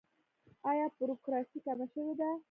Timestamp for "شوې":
1.93-2.13